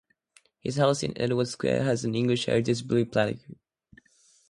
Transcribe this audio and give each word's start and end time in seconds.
His 0.61 0.77
house 0.77 1.03
in 1.03 1.15
Edwardes 1.15 1.51
Square 1.51 1.83
has 1.83 2.03
an 2.05 2.15
English 2.15 2.47
Heritage 2.47 2.87
blue 2.87 3.05
plaque. 3.05 3.45